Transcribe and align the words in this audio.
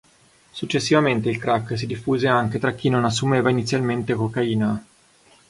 Successivamente 0.49 1.29
il 1.29 1.37
crack 1.37 1.77
si 1.77 1.85
diffuse 1.85 2.27
anche 2.27 2.57
tra 2.57 2.71
chi 2.73 2.89
non 2.89 3.05
assumeva 3.05 3.51
inizialmente 3.51 4.15
cocaina. 4.15 4.83